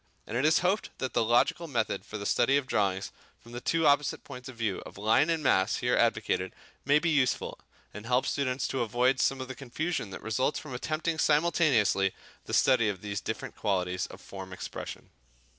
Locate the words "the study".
2.17-2.57, 12.45-12.89